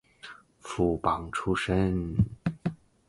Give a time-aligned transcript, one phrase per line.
[0.61, 2.15] 副榜出身。